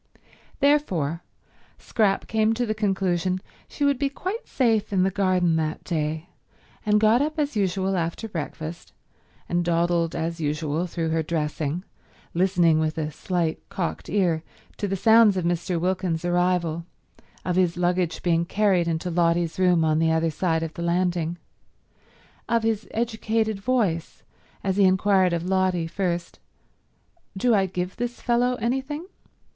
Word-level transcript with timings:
Therefore 0.61 1.21
Scrap 1.77 2.25
came 2.27 2.55
to 2.55 2.65
the 2.65 2.73
conclusion 2.73 3.39
she 3.67 3.85
would 3.85 3.99
be 3.99 4.09
quite 4.09 4.47
safe 4.47 4.91
in 4.91 5.03
the 5.03 5.11
garden 5.11 5.57
that 5.57 5.83
day, 5.83 6.27
and 6.83 6.99
got 6.99 7.21
up 7.21 7.37
as 7.37 7.55
usual 7.55 7.95
after 7.95 8.27
breakfast, 8.27 8.93
and 9.47 9.63
dawdled 9.63 10.15
as 10.15 10.39
usual 10.41 10.87
through 10.87 11.09
her 11.09 11.21
dressing, 11.21 11.83
listening 12.33 12.79
with 12.79 12.97
a 12.97 13.11
slight 13.11 13.61
cocked 13.69 14.09
ear 14.09 14.41
to 14.77 14.87
the 14.87 14.95
sounds 14.95 15.37
of 15.37 15.45
Mr. 15.45 15.79
Wilkins's 15.79 16.25
arrival, 16.25 16.83
of 17.45 17.55
his 17.55 17.77
luggage 17.77 18.23
being 18.23 18.43
carried 18.43 18.87
into 18.87 19.11
Lotty's 19.11 19.59
room 19.59 19.85
on 19.85 19.99
the 19.99 20.11
other 20.11 20.31
side 20.31 20.63
of 20.63 20.73
the 20.73 20.81
landing, 20.81 21.37
of 22.49 22.63
his 22.63 22.87
educated 22.89 23.59
voice 23.59 24.23
as 24.63 24.77
he 24.77 24.83
inquired 24.83 25.31
of 25.31 25.45
Lotty, 25.45 25.85
first, 25.85 26.39
"Do 27.37 27.53
I 27.53 27.67
give 27.67 27.97
this 27.97 28.19
fellow 28.19 28.55
anything?" 28.55 29.05